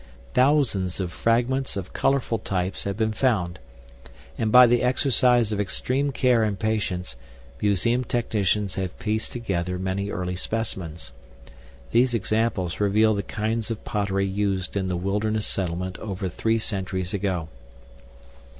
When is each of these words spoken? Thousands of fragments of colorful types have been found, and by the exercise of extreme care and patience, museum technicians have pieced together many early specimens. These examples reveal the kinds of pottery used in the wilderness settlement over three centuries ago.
Thousands 0.33 0.99
of 0.99 1.11
fragments 1.11 1.77
of 1.77 1.93
colorful 1.93 2.39
types 2.39 2.85
have 2.85 2.97
been 2.97 3.11
found, 3.13 3.59
and 4.35 4.51
by 4.51 4.65
the 4.65 4.81
exercise 4.81 5.51
of 5.51 5.59
extreme 5.59 6.11
care 6.11 6.41
and 6.41 6.57
patience, 6.57 7.15
museum 7.61 8.03
technicians 8.03 8.73
have 8.73 8.97
pieced 8.97 9.31
together 9.31 9.77
many 9.77 10.09
early 10.09 10.35
specimens. 10.35 11.13
These 11.91 12.15
examples 12.15 12.79
reveal 12.79 13.13
the 13.13 13.21
kinds 13.21 13.69
of 13.69 13.85
pottery 13.85 14.25
used 14.25 14.75
in 14.75 14.87
the 14.87 14.97
wilderness 14.97 15.45
settlement 15.45 15.99
over 15.99 16.27
three 16.29 16.57
centuries 16.57 17.13
ago. 17.13 17.47